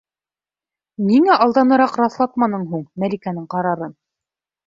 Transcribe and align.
Ниңә 1.09 1.35
алданыраҡ 1.45 1.93
раҫлатманың 2.01 2.65
һуң 2.71 2.85
Мәликәнең 3.03 3.47
ҡарарын? 3.55 3.93